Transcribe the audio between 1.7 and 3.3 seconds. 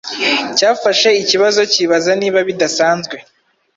kibaza niba bidasanzwe